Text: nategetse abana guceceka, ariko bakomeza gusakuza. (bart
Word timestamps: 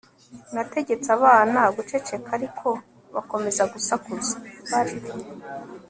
nategetse 0.53 1.07
abana 1.17 1.59
guceceka, 1.75 2.29
ariko 2.37 2.67
bakomeza 3.15 3.63
gusakuza. 3.73 4.33
(bart 4.69 4.95